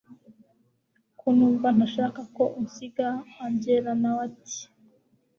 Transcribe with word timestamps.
ko 1.19 1.27
numva 1.35 1.67
ntashaka 1.75 2.21
ko 2.35 2.43
unsiga 2.59 3.07
angella 3.45 3.91
nawe 4.01 4.21
ati 4.29 4.59